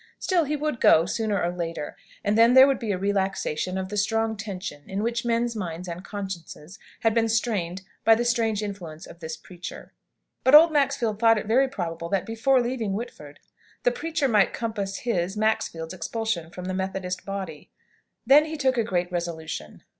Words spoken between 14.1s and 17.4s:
might compass his (Maxfield's) expulsion from the Methodist